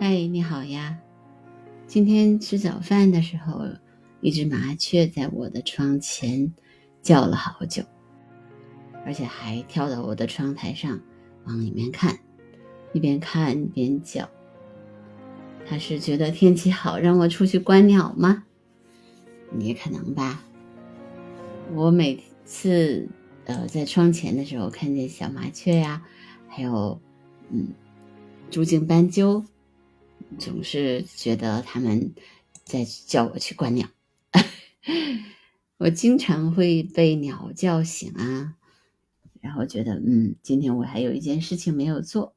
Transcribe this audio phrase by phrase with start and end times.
[0.00, 0.96] 嗨，你好呀！
[1.88, 3.64] 今天吃早饭的时候，
[4.20, 6.54] 一只麻雀在我的窗前
[7.02, 7.82] 叫了好久，
[9.04, 11.00] 而且还跳到我的窗台上
[11.46, 12.16] 往里面看，
[12.92, 14.28] 一边看一边叫。
[15.66, 18.44] 它是觉得天气好，让我出去观鸟吗？
[19.58, 20.44] 也可能吧。
[21.74, 23.08] 我每次
[23.46, 26.04] 呃在窗前的时候，看见小麻雀呀，
[26.46, 27.00] 还有
[27.50, 27.74] 嗯
[28.48, 29.44] 珠颈斑鸠。
[30.38, 32.14] 总是觉得他们
[32.64, 33.88] 在叫我去观鸟，
[35.78, 38.56] 我经常会被鸟叫醒啊，
[39.40, 42.34] 然后觉得嗯，今天我还有一件事情没有做，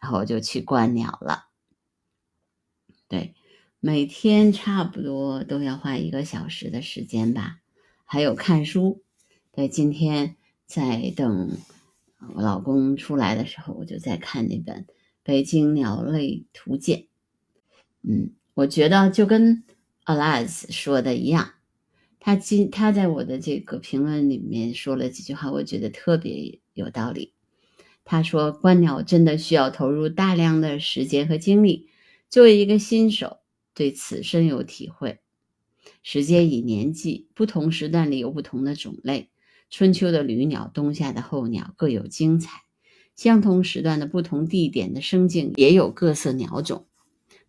[0.00, 1.46] 然后我就去观鸟了。
[3.08, 3.34] 对，
[3.78, 7.60] 每天差不多都要花一个小时的时间吧，
[8.04, 9.02] 还有看书。
[9.52, 11.56] 对，今天在等
[12.34, 14.86] 我老公出来的时候，我就在看那本。
[15.26, 17.08] 北京鸟类图鉴，
[18.02, 19.64] 嗯，我觉得就跟
[20.04, 21.54] Alas 说的一样，
[22.20, 27.32] 他今他在我的这个评论里面说了几句话，我觉得特别有道理。
[28.04, 31.88] 他说观鸟真的需要投入大量的时间和精力，
[32.30, 33.38] 作为一个新手，
[33.74, 35.18] 对此深有体会。
[36.04, 39.30] 时间以年计，不同时段里有不同的种类，
[39.70, 42.65] 春秋的旅鸟，冬夏的候鸟各有精彩。
[43.16, 46.86] 相同时段的不同地点的声境也有各色鸟种。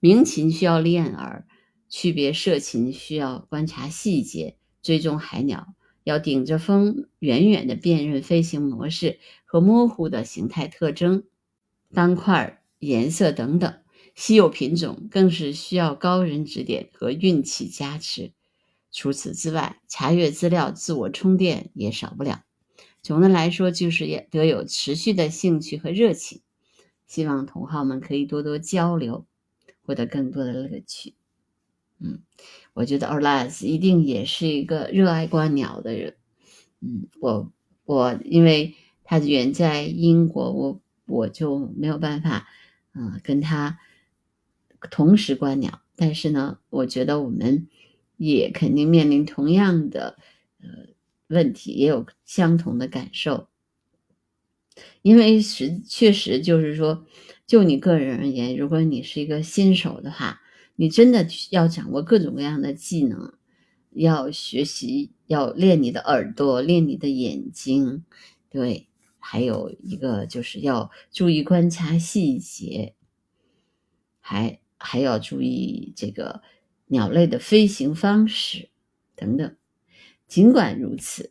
[0.00, 1.46] 鸣禽需要练耳，
[1.88, 11.24] 区别射禽需要观察细节，追踪海鸟要顶着风远远的辨认飞行模式和模糊的形态特征、
[11.92, 13.74] 斑块、颜色等等。
[14.14, 18.32] 稀有品种更是需要高人指点和运气加持。
[18.90, 22.45] 除此之外，查阅资料、自我充电也少不了。
[23.06, 26.40] 总的来说，就是也得有持续的兴趣和热情。
[27.06, 29.26] 希望同好们可以多多交流，
[29.82, 31.14] 获得更多的乐趣。
[32.00, 32.24] 嗯，
[32.74, 36.16] 我觉得 Orlas 一定也是一个热爱观鸟的人。
[36.80, 37.52] 嗯，我
[37.84, 38.74] 我因为
[39.04, 42.48] 他远在英国，我我就没有办法，
[42.92, 43.78] 嗯，跟他
[44.90, 45.80] 同时观鸟。
[45.94, 47.68] 但是呢，我觉得我们
[48.16, 50.18] 也肯定面临同样的，
[50.58, 50.95] 呃。
[51.28, 53.48] 问题也有相同的感受，
[55.02, 57.06] 因为实确实就是说，
[57.46, 60.40] 就你个人而言，如果你是一个新手的话，
[60.76, 63.34] 你真的要掌握各种各样的技能，
[63.90, 68.04] 要学习，要练你的耳朵，练你的眼睛，
[68.50, 68.88] 对，
[69.18, 72.94] 还有一个就是要注意观察细节，
[74.20, 76.42] 还还要注意这个
[76.86, 78.68] 鸟类的飞行方式
[79.14, 79.56] 等等。
[80.26, 81.30] 尽管如此，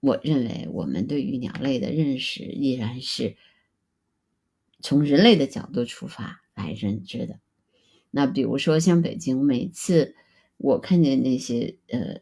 [0.00, 3.36] 我认为我们对于鸟类的认识依然是
[4.80, 7.40] 从人类的角度出发来认知的。
[8.10, 10.14] 那比如说，像北京，每次
[10.56, 12.20] 我看见那些呃，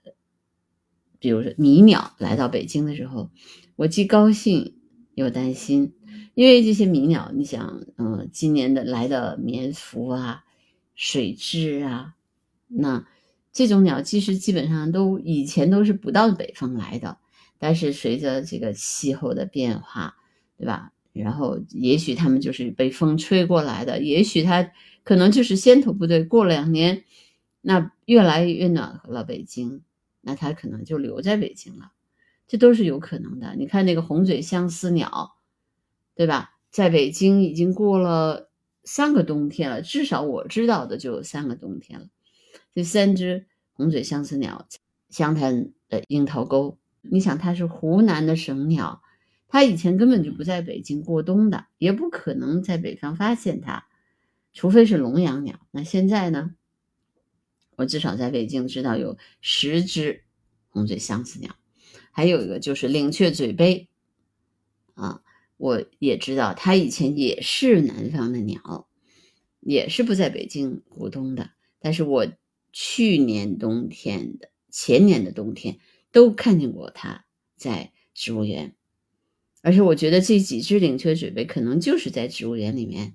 [1.19, 3.31] 比如说迷鸟来到北京的时候，
[3.77, 4.77] 我既高兴
[5.15, 5.95] 又担心，
[6.35, 10.45] 因为这些迷鸟，你想，嗯，今年的来的棉服啊、
[10.95, 12.17] 水蛭啊，
[12.69, 13.07] 那。
[13.55, 17.17] 这种鸟其实基本上都以前都是不到北方来的，
[17.59, 20.17] 但是随着这个气候的变化，
[20.59, 20.93] 对吧？
[21.13, 24.73] 然后也许它们就是被风吹过来的，也许它
[25.05, 26.25] 可能就是先头部队。
[26.25, 27.05] 过两年，
[27.61, 29.83] 那越来越暖和了，北京，
[30.21, 31.93] 那它可能就留在北京了，
[32.49, 33.55] 这都是有可能的。
[33.57, 35.37] 你看那个红嘴相思鸟，
[36.17, 36.57] 对吧？
[36.73, 38.51] 在北京已经过了
[38.83, 42.09] 三个冬天了，至少我知道的就有三个冬天了。
[42.75, 44.67] 这三只红嘴相思鸟，
[45.09, 49.01] 湘潭的樱桃沟，你想它是湖南的省鸟，
[49.47, 53.87] 它以前根本就不在北京过冬的，也不可能在北方发现它，
[54.53, 55.61] 除非是笼养鸟。
[55.71, 56.57] 那现在呢？
[57.77, 60.25] 我至少在北京知道有十只
[60.69, 61.55] 红嘴相思鸟，
[62.11, 63.89] 还有一个就是领雀嘴杯，
[64.95, 65.23] 啊，
[65.57, 68.89] 我也知道它以前也是南方的鸟，
[69.61, 72.27] 也是不在北京过冬的，但是我。
[72.77, 75.79] 去年冬天的、前年的冬天
[76.11, 77.25] 都看见过它
[77.55, 78.75] 在植物园，
[79.63, 83.15] 而且我觉得这几只领雀嘴杯可能就是在植物园里面。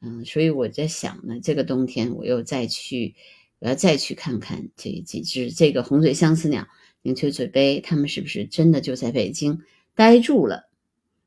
[0.00, 3.16] 嗯，所以我在想呢，这个冬天我又再去，
[3.58, 6.66] 我要再去看看这几只这个红嘴相思鸟、
[7.02, 9.60] 领雀嘴杯，它们是不是真的就在北京
[9.94, 10.70] 待住了？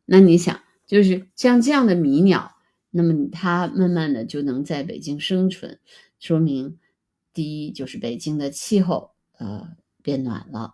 [0.05, 2.55] 那你想，就是像这样的迷鸟，
[2.89, 5.79] 那么它慢慢的就能在北京生存，
[6.19, 6.79] 说明。
[7.37, 10.73] 第一就是北京的气候，呃，变暖了。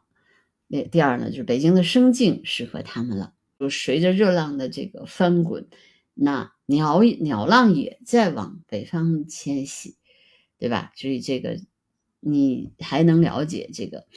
[0.68, 3.33] 那第二呢，就是北京的生境适合它们了。
[3.60, 5.68] 就随着热浪的这个翻滚，
[6.13, 9.98] 那鸟鸟浪也在往北方迁徙，
[10.57, 10.94] 对吧？
[10.95, 11.60] 所以这个
[12.21, 14.07] 你还能了解这个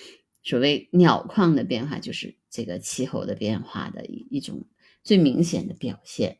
[0.44, 4.66] 所谓鸟况的变化，就是这个气候的变化的一一种
[5.02, 6.38] 最明显的表现。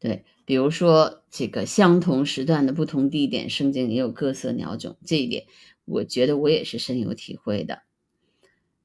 [0.00, 5.46] 对，比如说这个相同时段的不同地点，圣经也有各色鸟种，这一点
[5.84, 7.82] 我觉得我也是深有体会的。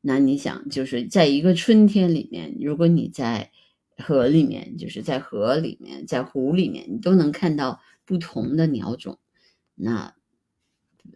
[0.02, 3.52] 那你想，就是在一个春天里面，如果你在
[3.98, 9.20] 河里面，就是在河里面，在湖里面，你都能看到不同的鸟种。
[9.76, 10.16] 那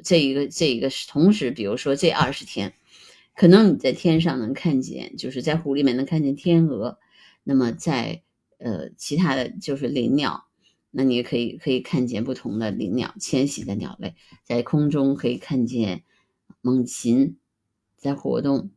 [0.03, 2.73] 这一个，这一个是同时，比如说这二十天，
[3.35, 6.99] 可能你在天上能看见，就是在湖里面能看见天鹅。
[7.45, 8.23] 那么在
[8.63, 10.47] 呃其他的就是林鸟，
[10.89, 16.03] 那你也可以可以看见不同的林鸟迁徙的鸟类，在空中可以看见
[16.61, 17.37] 猛禽。
[17.95, 18.69] 在活动，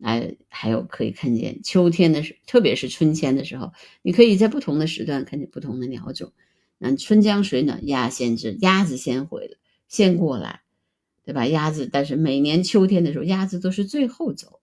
[0.00, 6.32] 哎，还有可以看见秋天的时，特别是春天的时候，你可以在不同的时段看见不同的鸟种。
[6.78, 9.56] 那春江水暖鸭先知，鸭子先回来，
[9.88, 10.60] 先过来，
[11.24, 11.48] 对吧？
[11.48, 14.60] 鸭子，但是每年秋天的时候，鸭子都是最后走，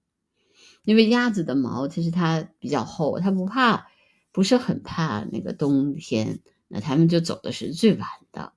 [0.86, 3.88] 因为鸭子的毛其实它比较厚，它不怕，
[4.32, 8.54] 不是很怕那个冬天，那它们就走的是最晚的。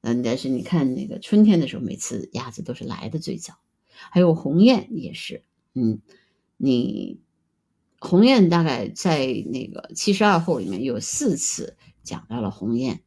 [0.00, 3.54] 嗯，但是你看那个春天的时候，每次鸭子都是来的最早。
[3.88, 5.42] 还有鸿雁也是，
[5.74, 6.00] 嗯，
[6.56, 7.18] 你
[7.98, 13.00] 鸿雁大概在那个七十二候里面有四次讲到了鸿雁，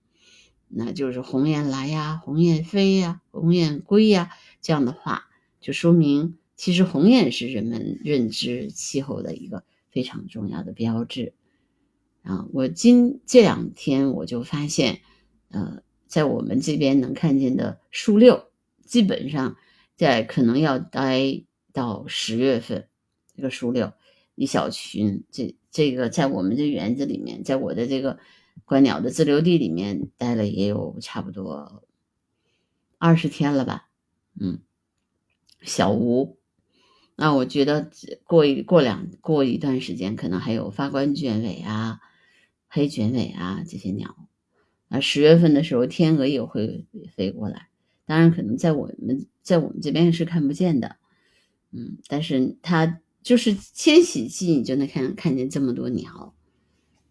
[0.68, 4.32] 那就是鸿雁来呀，鸿雁飞呀，鸿雁归呀
[4.62, 5.28] 这样的话，
[5.62, 11.34] 就说明其实鸿雁是人们认知气候的一个非常重要的标志
[12.30, 12.48] 啊。
[12.54, 15.02] 我今这两天我就发现，
[15.50, 18.50] 呃，在我们这边能看见的树六
[18.86, 19.56] 基本上。
[20.00, 21.44] 在可能要待
[21.74, 22.88] 到十月份，
[23.36, 23.92] 这个树六
[24.36, 28.18] 一小群，这这个在我们这园子里面，在我的这个
[28.64, 31.84] 观鸟的自留地里面待了也有差不多
[32.98, 33.90] 二十天了吧，
[34.40, 34.62] 嗯，
[35.64, 36.38] 小吴，
[37.18, 37.92] 那我觉得
[38.24, 42.00] 过一过两过一段时间，可能还有发冠卷尾啊、
[42.70, 44.16] 黑卷尾啊这些鸟，
[44.88, 46.86] 啊，十月份的时候天鹅也会
[47.16, 47.68] 飞过来。
[48.06, 50.96] 当然，可能在我们在我们这边是看不见的，
[51.72, 56.34] 嗯，但是它就是迁徙季，你就能看看见这么多鸟，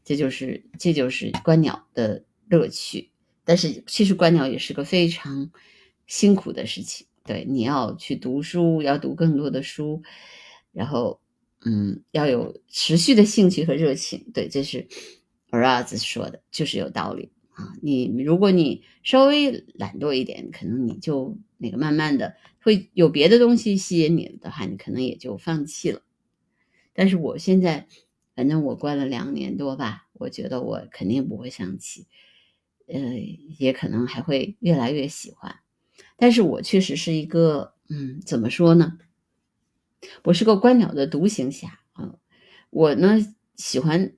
[0.05, 3.11] 这就是这就是观鸟的乐趣。
[3.45, 5.51] 但是其实观鸟也是个非常
[6.07, 10.03] 辛苦的事情，对，你要去读书，要读更多的书，
[10.73, 11.21] 然后
[11.65, 14.87] 嗯，要有持续的兴趣和热情，对，这是
[15.51, 17.31] 儿儿子说的，就是有道理。
[17.51, 26.03] 啊，你如果你稍微懒惰一点，可能你就那个慢慢的会有别的东西吸引你的话，你可能也就放弃了。
[26.93, 27.89] 但是我现在，
[28.37, 32.07] 反正我关了两年多吧，我觉得我肯定不会放弃，
[32.87, 33.01] 呃，
[33.59, 35.57] 也可能还会越来越喜欢。
[36.17, 38.99] 但是我确实是一个，嗯，怎么说呢？
[40.23, 42.15] 我是个观鸟的独行侠啊，
[42.71, 43.19] 我呢
[43.57, 44.13] 喜欢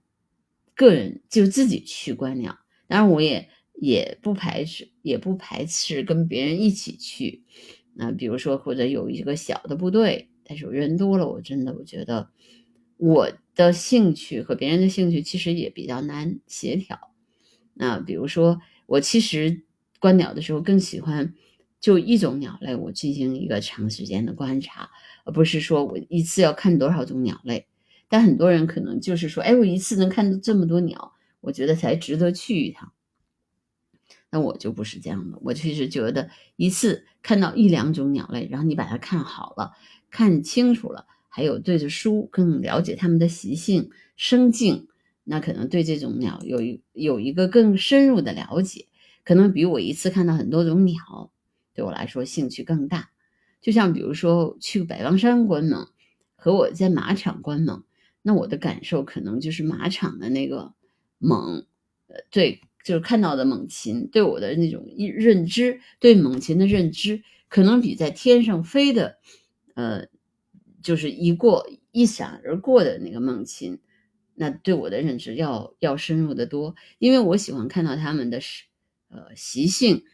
[0.81, 2.59] 个人就自己去观鸟。
[2.89, 7.45] 当然，我也也不排斥，也不排斥跟别人一起去。
[7.93, 12.31] 那比如说，或者有一个小的部队，但是人多了，我真的我觉得
[12.97, 16.99] 我的兴趣和别人的兴趣其实也比较难协调。
[17.75, 19.65] 那比如说，我其实
[19.99, 21.35] 观鸟的时候更喜欢
[21.79, 24.89] 就一种鸟类，我进行一个长时间的观察，
[25.27, 27.67] 而不是说我一次要看多少种鸟类。
[28.11, 31.15] 但很多人可能就是说，哎，我一次能看到这么多鸟。
[31.43, 32.93] 我觉得才值得去一趟，
[34.31, 35.39] 那我就不是这样的。
[35.41, 39.73] 我其实觉得一次看到一两种鸟类，然后你把它看好了、
[40.11, 44.89] 看清楚了，还有对着书更了解它们的习性、生境，
[45.25, 48.89] 那可能对这种鸟有一有一个更深入的了解，
[49.25, 51.31] 可能比我一次看到很多种鸟，
[51.73, 53.13] 对我来说兴趣更大。
[53.63, 55.89] 就像比如说去百望山观猛，
[56.37, 57.83] 和我在马场观猛，
[58.23, 60.75] 那我的感受可能就是马场的那个。
[61.23, 61.67] 猛，
[62.07, 69.19] 呃，对，就是看到的猛禽，对我的那种认知，对猛禽的认知，可能比在天上飞的，
[69.75, 70.07] 呃，
[70.83, 73.81] 就是一过一闪而过的那个猛禽，
[74.35, 76.75] 那对我的认知要要深入的多。
[76.99, 78.41] 因为我喜欢看到它们的
[79.11, 80.05] 呃习性，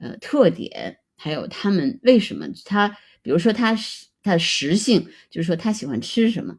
[0.00, 3.76] 呃特点，还有它们为什么它，比如说它
[4.20, 6.58] 它食性，就是说它喜欢吃什么，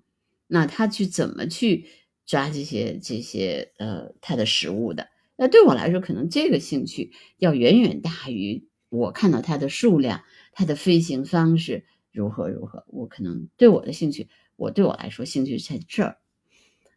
[0.51, 1.87] 那它去怎么去。
[2.23, 12.85] 抓这些这些呃，它的食物的，那对我来说，可能这个兴趣要远远大于我看到它的数量、它的飞行方式如何如何。
[12.87, 16.19] 我可能对我的兴趣，我对我来说兴趣在这儿。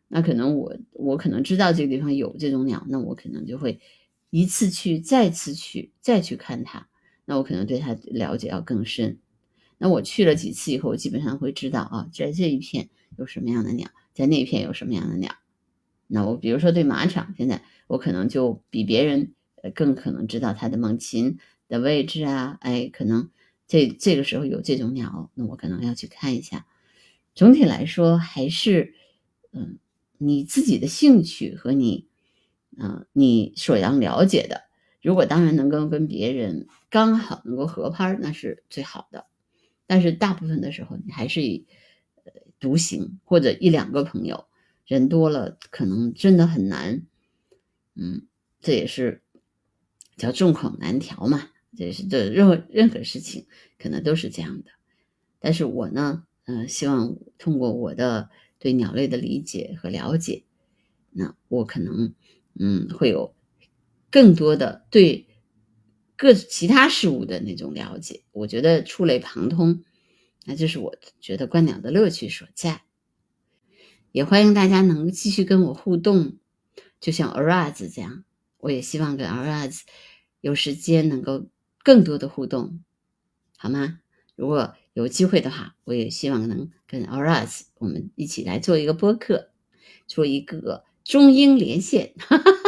[0.06, 3.80] 那可能我我可能知道这个地方有这种鸟，那我可能就会
[4.30, 6.86] 一次去，再次去，再去看它。
[7.24, 9.18] 那我可能对它了解要更深。
[9.84, 12.88] 那我去了几次以后，我基本上会知道啊，在这一片
[13.18, 15.34] 有什么样的鸟，在那片有什么样的鸟。
[16.06, 19.34] 那我比如说对马场，现在我可能就比别人
[19.74, 21.36] 更可能知道它的猛禽
[21.68, 23.28] 的位置啊，哎，可能
[23.68, 26.64] 这这个时候有这种鸟，那我可能要去看一下。
[27.34, 28.94] 总体来说，还是
[29.52, 29.78] 嗯。
[30.16, 32.06] 你自己的兴趣和你，
[32.78, 34.62] 嗯，你所要了解的，
[35.02, 39.26] 如果当然能够跟别人刚好能够合拍，那是最好的。
[39.86, 41.66] 但是大部分的时候，你还是以
[42.24, 44.46] 呃独行或者一两个朋友，
[44.86, 47.02] 人多了可能真的很难。
[47.94, 48.26] 嗯，
[48.60, 49.22] 这也是
[50.16, 53.46] 叫众口难调嘛，这是这任何任何事情
[53.78, 54.70] 可能都是这样的。
[55.40, 58.30] 但是我呢，嗯，希望通过我的。
[58.60, 60.44] 对鸟类的理解和了解，
[61.10, 62.14] 那我可能
[62.58, 63.34] 嗯会有
[64.10, 65.26] 更多的对
[66.16, 68.22] 各其他事物的那种了解。
[68.32, 69.82] 我觉得触类旁通，
[70.44, 72.82] 那就是我觉得观鸟的乐趣所在。
[74.12, 76.36] 也欢迎大家能继续跟我互动，
[77.00, 78.24] 就像 Araz 这样，
[78.58, 79.80] 我也希望跟 Araz
[80.40, 81.48] 有时间能够
[81.82, 82.80] 更多的互动，
[83.56, 83.98] 好吗？
[84.36, 89.50] 如果有机会的话，我也希望能跟 Araz 我们一起来做一个播客，
[90.06, 92.58] 做一个中英连线，哈哈哈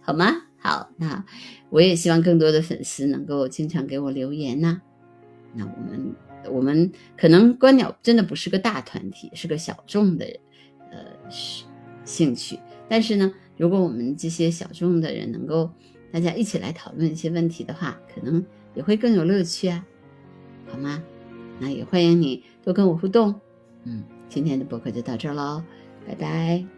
[0.00, 0.47] 好吗？
[0.58, 1.24] 好，那
[1.70, 4.82] 我也希望更多的粉丝能够经常给我留言呐。
[5.54, 6.14] 那我们
[6.50, 10.26] 我们可能观鸟真的不是个大团体，是个小众的
[10.90, 10.98] 呃
[12.04, 15.70] 兴趣，但是呢，如果我们这些小众的人能够
[16.12, 19.86] 大家一起来讨论一些问题的话，可能也会更有乐趣啊。
[20.66, 21.02] 好吗？
[21.60, 23.34] 那也欢迎你多跟我互动。
[23.84, 25.62] 嗯，今天的播客就到这儿喽，
[26.06, 26.77] 拜拜。